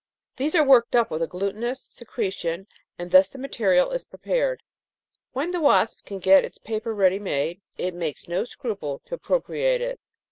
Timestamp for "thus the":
3.11-3.37